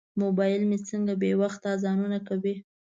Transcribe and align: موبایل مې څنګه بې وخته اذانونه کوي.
موبایل 0.21 0.61
مې 0.69 0.77
څنګه 0.89 1.13
بې 1.21 1.31
وخته 1.41 1.67
اذانونه 1.75 2.19
کوي. 2.27 2.55